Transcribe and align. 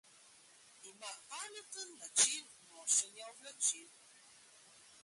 Ima 0.91 1.11
pameten 1.33 1.89
način 2.01 2.43
nošenja 2.73 3.25
oblačil. 3.33 3.87